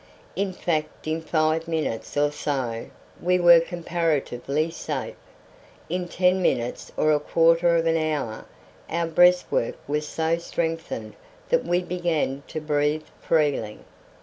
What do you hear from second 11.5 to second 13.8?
we began to breathe freely.